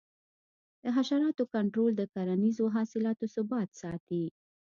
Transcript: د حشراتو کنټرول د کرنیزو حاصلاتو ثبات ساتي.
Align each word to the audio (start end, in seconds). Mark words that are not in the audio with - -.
د 0.83 0.85
حشراتو 0.95 1.43
کنټرول 1.55 1.91
د 1.97 2.01
کرنیزو 2.13 2.65
حاصلاتو 2.75 3.25
ثبات 3.35 3.69
ساتي. 3.81 4.23